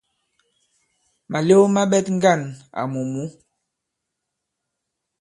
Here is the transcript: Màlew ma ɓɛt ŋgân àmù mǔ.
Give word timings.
Màlew 1.31 1.63
ma 1.73 1.81
ɓɛt 1.91 2.05
ŋgân 2.17 2.41
àmù 2.81 3.01
mǔ. 3.11 3.23